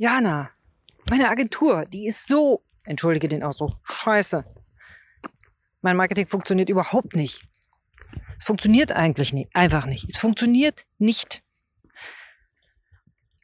[0.00, 0.50] Jana,
[1.10, 4.46] meine Agentur, die ist so, entschuldige den Ausdruck, scheiße.
[5.82, 7.46] Mein Marketing funktioniert überhaupt nicht.
[8.38, 10.08] Es funktioniert eigentlich nicht, einfach nicht.
[10.08, 11.42] Es funktioniert nicht.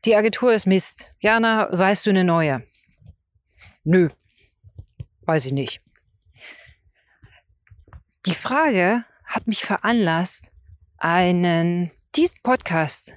[0.06, 1.12] Die Agentur ist Mist.
[1.18, 2.66] Jana, weißt du eine neue?
[3.84, 4.08] Nö,
[5.26, 5.82] weiß ich nicht.
[8.24, 10.52] Die Frage hat mich veranlasst,
[10.96, 13.14] einen diesen Podcast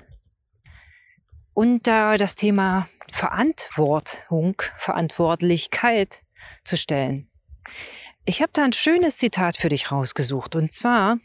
[1.60, 6.24] unter das Thema Verantwortung, Verantwortlichkeit
[6.64, 7.29] zu stellen.
[8.24, 11.19] Ich habe da ein schönes Zitat für dich rausgesucht und zwar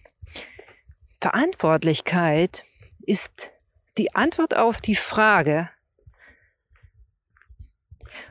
[1.21, 2.65] Verantwortlichkeit
[2.99, 3.53] ist
[3.97, 5.71] die Antwort auf die Frage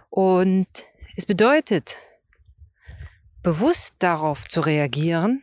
[0.10, 0.68] und
[1.16, 2.00] es bedeutet
[3.44, 5.42] bewusst darauf zu reagieren,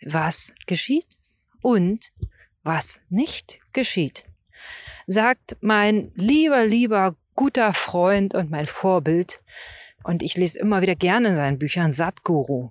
[0.00, 1.18] was geschieht
[1.60, 2.12] und
[2.62, 4.24] was nicht geschieht,
[5.08, 9.40] sagt mein lieber, lieber, guter Freund und mein Vorbild.
[10.04, 12.70] Und ich lese immer wieder gerne in seinen Büchern Satguru.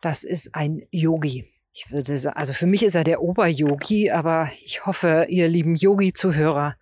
[0.00, 1.52] Das ist ein Yogi.
[1.72, 5.74] Ich würde sagen, also für mich ist er der Ober-Yogi, aber ich hoffe, ihr lieben
[5.74, 6.76] Yogi-Zuhörer,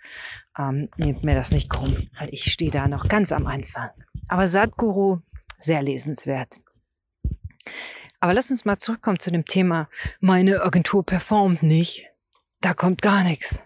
[0.58, 3.90] ähm, nehmt mir das nicht krumm, weil ich stehe da noch ganz am Anfang.
[4.28, 5.18] Aber Satguru,
[5.58, 6.60] sehr lesenswert.
[8.20, 9.88] Aber lass uns mal zurückkommen zu dem Thema,
[10.20, 12.10] meine Agentur performt nicht.
[12.60, 13.65] Da kommt gar nichts.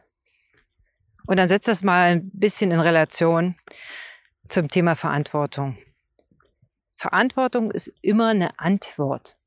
[1.31, 3.55] Und dann setzt das mal ein bisschen in Relation
[4.49, 5.79] zum Thema Verantwortung.
[6.97, 9.39] Verantwortung ist immer eine Antwort.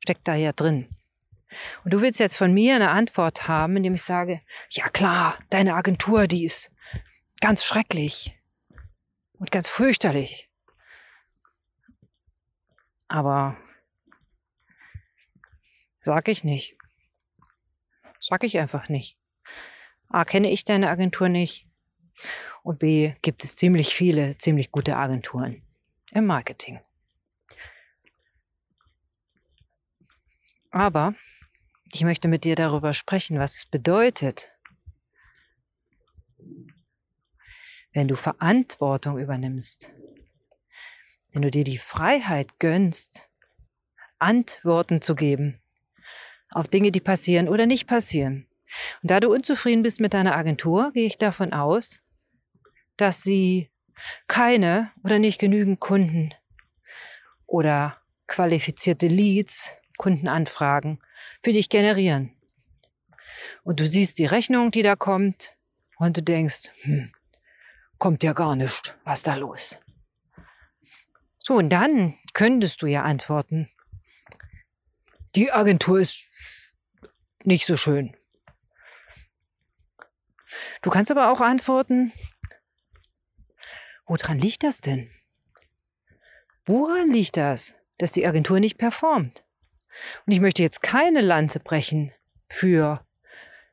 [0.00, 0.94] Steckt da ja drin.
[1.82, 5.76] Und du willst jetzt von mir eine Antwort haben, indem ich sage, ja klar, deine
[5.76, 6.70] Agentur, die ist
[7.40, 8.38] ganz schrecklich
[9.38, 10.50] und ganz fürchterlich.
[13.08, 13.56] Aber
[16.02, 16.76] sag ich nicht.
[18.20, 19.18] Sag ich einfach nicht.
[20.12, 21.66] A, kenne ich deine Agentur nicht.
[22.62, 25.62] Und B, gibt es ziemlich viele, ziemlich gute Agenturen
[26.12, 26.80] im Marketing.
[30.70, 31.14] Aber
[31.92, 34.54] ich möchte mit dir darüber sprechen, was es bedeutet,
[37.92, 39.94] wenn du Verantwortung übernimmst,
[41.30, 43.30] wenn du dir die Freiheit gönnst,
[44.18, 45.58] Antworten zu geben
[46.50, 48.46] auf Dinge, die passieren oder nicht passieren.
[49.02, 52.00] Und da du unzufrieden bist mit deiner Agentur, gehe ich davon aus,
[52.96, 53.70] dass sie
[54.26, 56.34] keine oder nicht genügend Kunden
[57.46, 61.00] oder qualifizierte Leads, Kundenanfragen
[61.42, 62.34] für dich generieren.
[63.62, 65.56] Und du siehst die Rechnung, die da kommt,
[65.96, 67.12] und du denkst, hm,
[67.98, 69.78] kommt ja gar nicht, was da los?
[71.38, 73.68] So, und dann könntest du ja antworten,
[75.36, 76.24] die Agentur ist
[77.44, 78.16] nicht so schön.
[80.82, 82.12] Du kannst aber auch antworten,
[84.06, 85.10] woran liegt das denn?
[86.64, 89.44] Woran liegt das, dass die Agentur nicht performt?
[90.26, 92.12] Und ich möchte jetzt keine Lanze brechen
[92.48, 93.04] für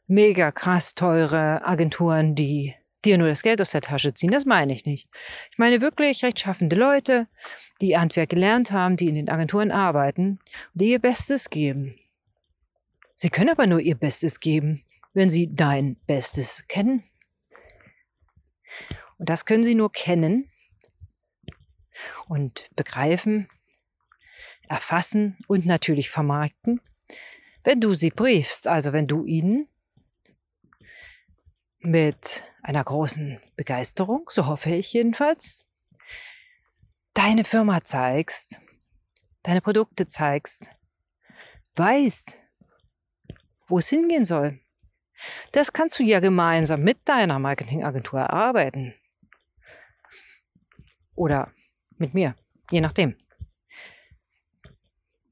[0.07, 2.75] mega krass teure Agenturen, die
[3.05, 4.31] dir nur das Geld aus der Tasche ziehen.
[4.31, 5.07] Das meine ich nicht.
[5.51, 7.27] Ich meine wirklich rechtschaffende Leute,
[7.79, 10.39] die Handwerk gelernt haben, die in den Agenturen arbeiten,
[10.73, 11.97] die ihr Bestes geben.
[13.15, 14.83] Sie können aber nur ihr Bestes geben,
[15.13, 17.03] wenn sie dein Bestes kennen.
[19.17, 20.49] Und das können sie nur kennen
[22.27, 23.49] und begreifen,
[24.67, 26.81] erfassen und natürlich vermarkten,
[27.63, 29.67] wenn du sie briefst, also wenn du ihnen
[31.79, 35.59] mit einer großen Begeisterung, so hoffe ich jedenfalls,
[37.13, 38.61] deine Firma zeigst,
[39.43, 40.71] deine Produkte zeigst,
[41.75, 42.37] weißt,
[43.67, 44.59] wo es hingehen soll.
[45.51, 48.93] Das kannst du ja gemeinsam mit deiner Marketingagentur erarbeiten.
[51.15, 51.51] Oder
[51.97, 52.35] mit mir,
[52.71, 53.15] je nachdem.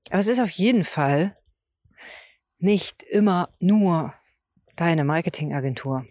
[0.09, 1.37] Aber es ist auf jeden Fall
[2.59, 4.13] nicht immer nur
[4.75, 6.05] deine Marketingagentur,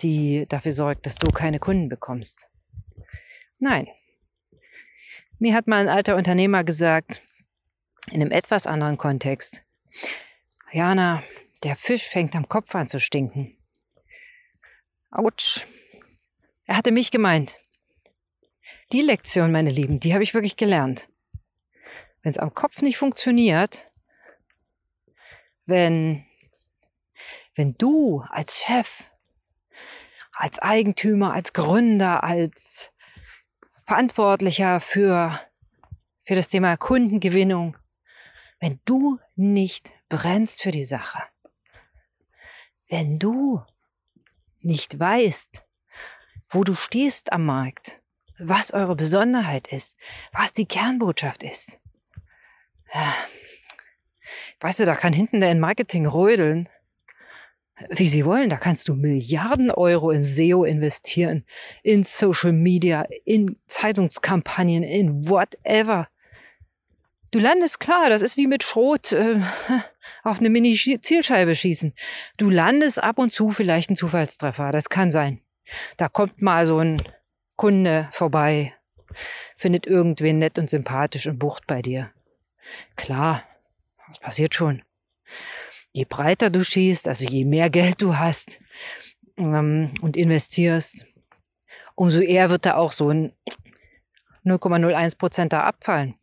[0.00, 2.48] die dafür sorgt, dass du keine Kunden bekommst.
[3.58, 3.88] Nein.
[5.38, 7.22] Mir hat mal ein alter Unternehmer gesagt,
[8.10, 9.64] in einem etwas anderen Kontext,
[10.72, 11.22] Jana,
[11.64, 13.56] der Fisch fängt am Kopf an zu stinken.
[15.10, 15.66] Autsch.
[16.64, 17.58] Er hatte mich gemeint.
[18.92, 21.08] Die Lektion, meine Lieben, die habe ich wirklich gelernt.
[22.22, 23.90] Wenn es am Kopf nicht funktioniert,
[25.66, 26.26] wenn,
[27.54, 29.04] wenn du als Chef,
[30.32, 32.92] als Eigentümer, als Gründer, als
[33.86, 35.38] Verantwortlicher für,
[36.24, 37.76] für das Thema Kundengewinnung,
[38.60, 41.22] wenn du nicht brennst für die Sache,
[42.88, 43.62] wenn du
[44.60, 45.64] nicht weißt,
[46.50, 48.00] wo du stehst am Markt,
[48.38, 49.96] was eure Besonderheit ist,
[50.32, 51.78] was die Kernbotschaft ist.
[52.92, 53.14] Ja.
[54.60, 56.68] Weißt du, da kann hinten der in Marketing rödeln,
[57.90, 58.50] wie sie wollen.
[58.50, 61.44] Da kannst du Milliarden Euro in SEO investieren,
[61.82, 66.08] in Social Media, in Zeitungskampagnen, in whatever.
[67.30, 69.40] Du landest klar, das ist wie mit Schrot äh,
[70.24, 71.92] auf eine Mini-Zielscheibe schießen.
[72.38, 75.42] Du landest ab und zu vielleicht ein Zufallstreffer, das kann sein.
[75.98, 77.02] Da kommt mal so ein
[77.56, 78.74] Kunde vorbei,
[79.56, 82.12] findet irgendwen nett und sympathisch und bucht bei dir.
[82.96, 83.44] Klar,
[84.06, 84.82] das passiert schon.
[85.92, 88.60] Je breiter du schießt, also je mehr Geld du hast
[89.36, 91.04] ähm, und investierst,
[91.94, 93.32] umso eher wird da auch so ein
[94.44, 96.14] 0,01 Prozent da abfallen.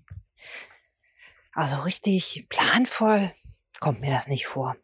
[1.55, 3.33] Also richtig planvoll
[3.79, 4.75] kommt mir das nicht vor.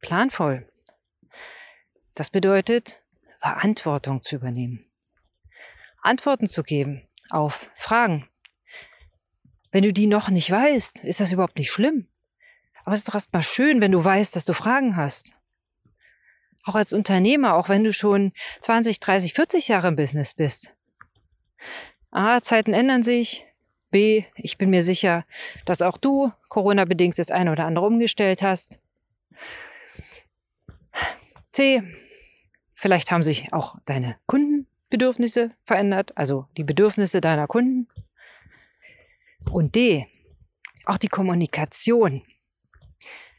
[0.00, 0.70] Planvoll.
[2.14, 3.02] Das bedeutet,
[3.40, 4.88] Verantwortung zu übernehmen.
[6.00, 8.28] Antworten zu geben auf Fragen.
[9.72, 12.06] Wenn du die noch nicht weißt, ist das überhaupt nicht schlimm.
[12.84, 15.32] Aber es ist doch erstmal schön, wenn du weißt, dass du Fragen hast.
[16.62, 20.76] Auch als Unternehmer, auch wenn du schon 20, 30, 40 Jahre im Business bist.
[22.12, 23.44] A, Zeiten ändern sich,
[23.94, 25.24] B, ich bin mir sicher,
[25.66, 28.80] dass auch du Corona-bedingt das eine oder andere umgestellt hast.
[31.52, 31.80] C,
[32.74, 37.86] vielleicht haben sich auch deine Kundenbedürfnisse verändert, also die Bedürfnisse deiner Kunden.
[39.52, 40.08] Und D,
[40.86, 42.24] auch die Kommunikation,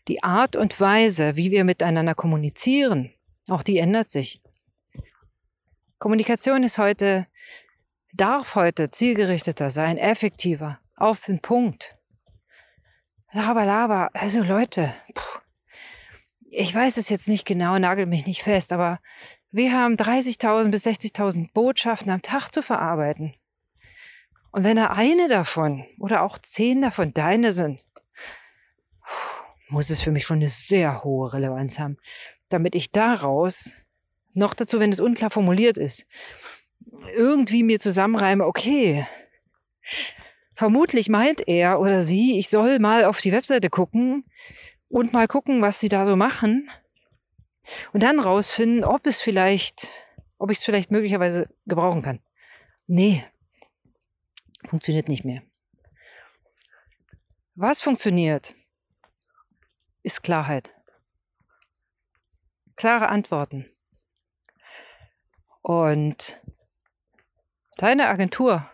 [0.07, 3.11] die Art und Weise, wie wir miteinander kommunizieren,
[3.49, 4.41] auch die ändert sich.
[5.99, 7.27] Kommunikation ist heute
[8.17, 11.97] darf heute zielgerichteter sein, effektiver, auf den Punkt.
[13.31, 14.09] Laber, laber.
[14.13, 14.93] Also Leute,
[16.49, 18.99] ich weiß es jetzt nicht genau, nagel mich nicht fest, aber
[19.51, 23.35] wir haben 30.000 bis 60.000 Botschaften am Tag zu verarbeiten.
[24.51, 27.85] Und wenn da eine davon oder auch zehn davon deine sind,
[29.67, 31.97] muss es für mich schon eine sehr hohe Relevanz haben,
[32.49, 33.73] damit ich daraus,
[34.33, 36.05] noch dazu, wenn es unklar formuliert ist,
[37.15, 39.07] irgendwie mir zusammenreime, okay,
[40.55, 44.25] vermutlich meint er oder sie, ich soll mal auf die Webseite gucken
[44.89, 46.69] und mal gucken, was sie da so machen
[47.93, 49.91] und dann rausfinden, ob es vielleicht,
[50.37, 52.19] ob ich es vielleicht möglicherweise gebrauchen kann.
[52.87, 53.25] Nee,
[54.67, 55.41] funktioniert nicht mehr.
[57.55, 58.53] Was funktioniert,
[60.03, 60.73] ist Klarheit.
[62.75, 63.65] Klare Antworten.
[65.61, 66.41] Und
[67.77, 68.69] Deine Agentur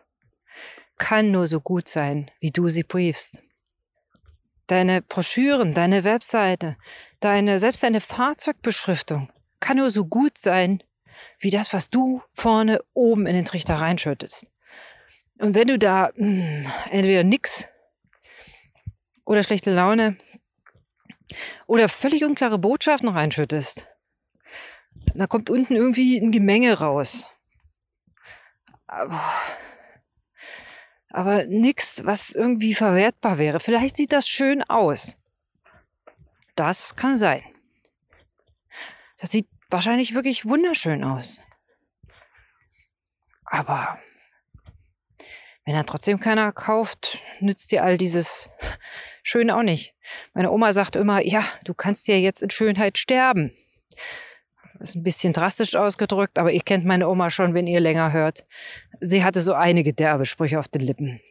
[0.98, 3.42] kann nur so gut sein, wie du sie briefst.
[4.68, 6.78] Deine Broschüren, deine Webseite,
[7.20, 10.84] deine, selbst deine Fahrzeugbeschriftung kann nur so gut sein,
[11.40, 14.52] wie das, was du vorne oben in den Trichter reinschüttest.
[15.40, 17.68] Und wenn du da mh, hm, entweder nix
[19.26, 20.18] oder schlechte Laune
[21.66, 23.88] oder völlig unklare Botschaften reinschüttest,
[25.16, 27.32] da kommt unten irgendwie ein Gemenge raus.
[28.92, 29.24] Aber,
[31.10, 33.60] aber nichts, was irgendwie verwertbar wäre.
[33.60, 35.18] Vielleicht sieht das schön aus.
[36.56, 37.42] Das kann sein.
[39.18, 41.40] Das sieht wahrscheinlich wirklich wunderschön aus.
[43.46, 43.98] Aber
[45.66, 48.50] wenn er trotzdem keiner kauft, nützt dir all dieses
[49.24, 49.94] Schön auch nicht.
[50.34, 53.56] Meine Oma sagt immer, ja, du kannst ja jetzt in Schönheit sterben.
[54.82, 58.46] Ist ein bisschen drastisch ausgedrückt, aber ihr kennt meine Oma schon, wenn ihr länger hört.
[59.00, 61.22] Sie hatte so einige derbe Sprüche auf den Lippen.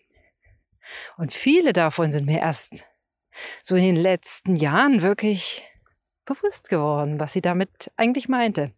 [1.16, 2.86] Und viele davon sind mir erst
[3.62, 5.62] so in den letzten Jahren wirklich
[6.24, 8.72] bewusst geworden, was sie damit eigentlich meinte.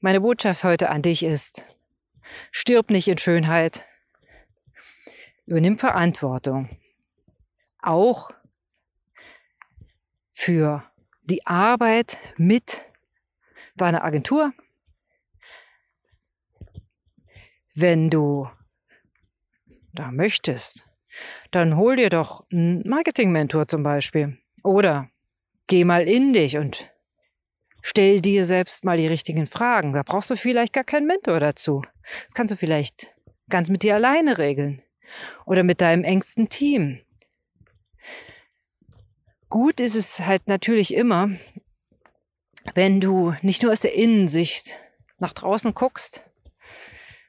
[0.00, 1.64] Meine Botschaft heute an dich ist,
[2.50, 3.84] stirb nicht in Schönheit,
[5.46, 6.76] übernimm Verantwortung.
[7.80, 8.30] Auch
[10.32, 10.82] für
[11.22, 12.87] die Arbeit mit
[13.80, 14.52] deiner Agentur.
[17.74, 18.48] Wenn du
[19.92, 20.84] da möchtest,
[21.50, 24.38] dann hol dir doch einen Marketing-Mentor zum Beispiel.
[24.62, 25.10] Oder
[25.66, 26.90] geh mal in dich und
[27.82, 29.92] stell dir selbst mal die richtigen Fragen.
[29.92, 31.82] Da brauchst du vielleicht gar keinen Mentor dazu.
[32.24, 33.14] Das kannst du vielleicht
[33.48, 34.82] ganz mit dir alleine regeln.
[35.46, 37.00] Oder mit deinem engsten Team.
[39.48, 41.30] Gut ist es halt natürlich immer,
[42.74, 44.76] wenn du nicht nur aus der Innensicht
[45.18, 46.22] nach draußen guckst,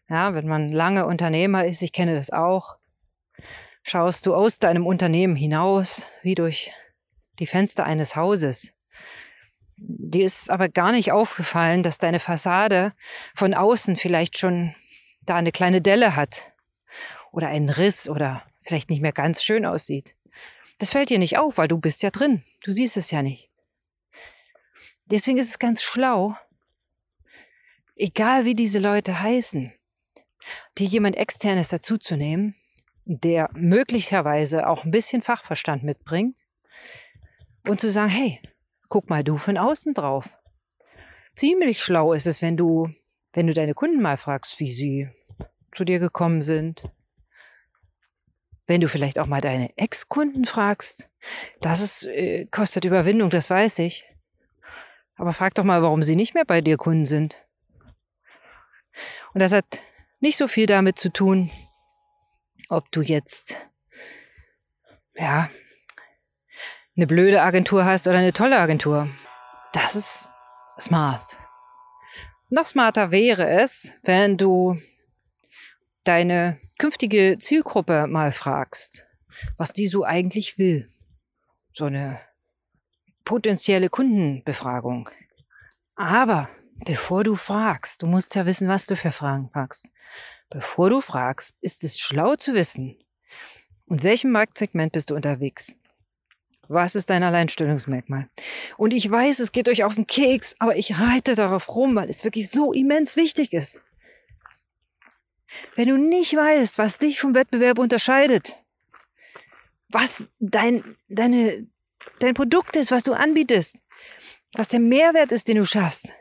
[0.09, 2.77] ja, wenn man lange Unternehmer ist, ich kenne das auch,
[3.83, 6.71] schaust du aus deinem Unternehmen hinaus, wie durch
[7.39, 8.73] die Fenster eines Hauses.
[9.77, 12.93] Dir ist aber gar nicht aufgefallen, dass deine Fassade
[13.33, 14.75] von außen vielleicht schon
[15.21, 16.51] da eine kleine Delle hat
[17.31, 20.15] oder einen Riss oder vielleicht nicht mehr ganz schön aussieht.
[20.79, 22.43] Das fällt dir nicht auf, weil du bist ja drin.
[22.63, 23.48] Du siehst es ja nicht.
[25.11, 26.35] Deswegen ist es ganz schlau,
[27.95, 29.73] egal wie diese Leute heißen,
[30.77, 32.55] dir jemand externes dazuzunehmen,
[33.05, 36.37] der möglicherweise auch ein bisschen Fachverstand mitbringt
[37.67, 38.39] und zu sagen, hey,
[38.87, 40.29] guck mal du von außen drauf.
[41.35, 42.89] Ziemlich schlau ist es, wenn du,
[43.33, 45.09] wenn du deine Kunden mal fragst, wie sie
[45.71, 46.83] zu dir gekommen sind.
[48.67, 51.09] Wenn du vielleicht auch mal deine Ex-Kunden fragst,
[51.61, 54.05] das ist, äh, kostet Überwindung, das weiß ich.
[55.19, 57.45] Aber frag doch mal, warum sie nicht mehr bei dir Kunden sind.
[59.33, 59.81] Und das hat
[60.21, 61.51] nicht so viel damit zu tun,
[62.69, 63.57] ob du jetzt,
[65.15, 65.49] ja,
[66.95, 69.09] eine blöde Agentur hast oder eine tolle Agentur.
[69.73, 70.29] Das ist
[70.79, 71.37] smart.
[72.49, 74.79] Noch smarter wäre es, wenn du
[76.05, 79.05] deine künftige Zielgruppe mal fragst,
[79.57, 80.89] was die so eigentlich will.
[81.73, 82.21] So eine
[83.29, 85.07] potenzielle Kundenbefragung.
[85.95, 86.49] Aber
[86.83, 89.91] bevor du fragst, du musst ja wissen, was du für Fragen fragst.
[90.49, 92.97] Bevor du fragst, ist es schlau zu wissen,
[93.87, 95.75] in welchem Marktsegment bist du unterwegs?
[96.69, 98.27] Was ist dein Alleinstellungsmerkmal?
[98.77, 102.09] Und ich weiß, es geht euch auf den Keks, aber ich reite darauf rum, weil
[102.09, 103.79] es wirklich so immens wichtig ist.
[105.75, 108.57] Wenn du nicht weißt, was dich vom Wettbewerb unterscheidet,
[109.87, 111.67] was dein, deine,
[112.19, 113.83] dein Produkt ist, was du anbietest,
[114.53, 116.11] was der Mehrwert ist, den du schaffst,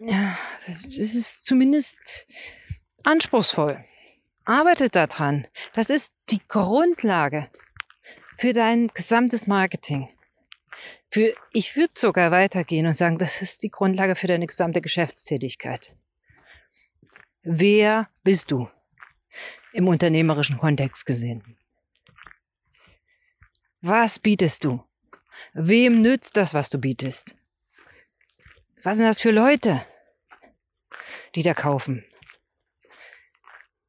[0.00, 2.26] ja, es ist zumindest
[3.04, 3.82] anspruchsvoll.
[4.44, 5.46] Arbeitet daran.
[5.72, 7.50] Das ist die Grundlage
[8.36, 10.08] für dein gesamtes Marketing.
[11.10, 15.96] Für, ich würde sogar weitergehen und sagen, das ist die Grundlage für deine gesamte Geschäftstätigkeit.
[17.42, 18.68] Wer bist du
[19.72, 21.56] im unternehmerischen Kontext gesehen?
[23.86, 24.82] Was bietest du?
[25.52, 27.36] Wem nützt das, was du bietest?
[28.82, 29.84] Was sind das für Leute,
[31.34, 32.02] die da kaufen?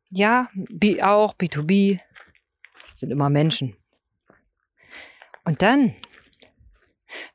[0.10, 0.50] Ja,
[1.02, 2.02] auch B2B
[2.94, 3.78] sind immer Menschen.
[5.46, 5.96] Und dann,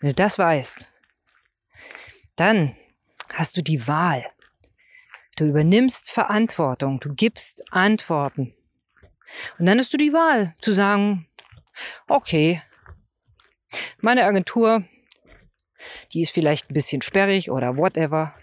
[0.01, 0.91] wenn du das weißt,
[2.37, 2.77] dann
[3.33, 4.31] hast du die Wahl.
[5.37, 8.55] Du übernimmst Verantwortung, du gibst Antworten.
[9.59, 11.27] Und dann hast du die Wahl zu sagen,
[12.09, 12.63] okay,
[14.01, 14.85] meine Agentur
[16.13, 18.35] die ist vielleicht ein bisschen sperrig oder whatever.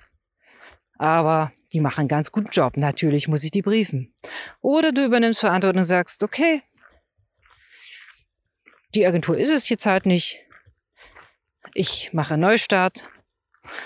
[0.97, 2.75] Aber die machen einen ganz guten Job.
[2.77, 4.13] Natürlich muss ich die briefen.
[4.61, 6.63] Oder du übernimmst Verantwortung und sagst, okay,
[8.95, 10.39] die Agentur ist es jetzt halt nicht.
[11.73, 13.09] Ich mache Neustart.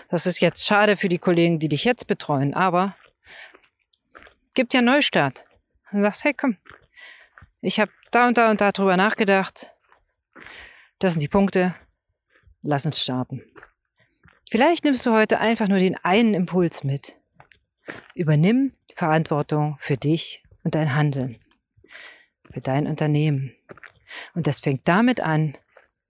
[0.10, 2.96] Das ist jetzt schade für die Kollegen, die dich jetzt betreuen, aber
[4.54, 5.46] gibt ja Neustart.
[5.92, 6.58] Und sagst, hey, komm,
[7.62, 9.76] ich habe da und da und da drüber nachgedacht.
[11.00, 11.76] Das sind die Punkte.
[12.62, 13.42] Lass uns starten.
[14.52, 17.18] Vielleicht nimmst du heute einfach nur den einen Impuls mit.
[18.14, 21.40] Übernimm Verantwortung für dich und dein Handeln,
[22.52, 23.56] für dein Unternehmen.
[24.36, 25.58] Und das fängt damit an,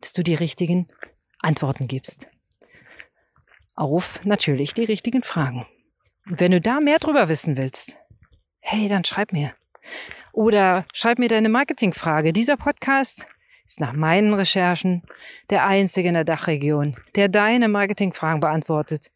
[0.01, 0.87] dass du die richtigen
[1.41, 2.29] Antworten gibst.
[3.75, 5.65] Auf natürlich die richtigen Fragen.
[6.25, 7.97] Und wenn du da mehr drüber wissen willst,
[8.59, 9.53] hey, dann schreib mir.
[10.33, 12.33] Oder schreib mir deine Marketingfrage.
[12.33, 13.27] Dieser Podcast
[13.65, 15.03] ist nach meinen Recherchen
[15.49, 19.11] der einzige in der Dachregion, der deine Marketingfragen beantwortet.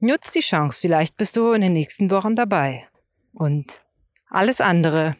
[0.00, 2.88] Nutz die Chance, vielleicht bist du in den nächsten Wochen dabei.
[3.32, 3.80] Und
[4.28, 5.16] alles andere,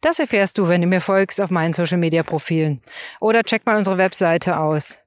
[0.00, 2.80] das erfährst du, wenn du mir folgst auf meinen Social Media Profilen.
[3.20, 4.98] Oder check mal unsere Webseite aus.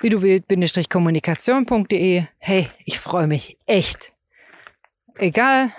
[0.00, 2.24] Wie du willst-kommunikation.de.
[2.38, 4.12] Hey, ich freue mich echt.
[5.16, 5.72] Egal,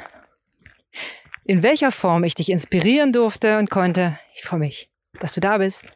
[1.52, 4.90] in welcher Form ich dich inspirieren durfte und konnte, ich freue mich,
[5.20, 5.92] dass du da bist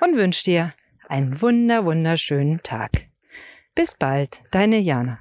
[0.00, 0.74] und wünsche dir
[1.08, 3.08] einen wunder, wunderschönen Tag.
[3.74, 5.18] Bis bald, deine Jana.